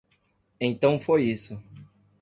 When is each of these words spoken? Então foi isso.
Então 0.59 0.99
foi 0.99 1.25
isso. 1.29 1.61